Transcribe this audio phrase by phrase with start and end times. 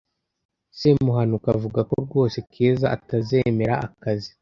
[0.79, 4.31] semuhanuka avuga ko rwose keza atazemera akazi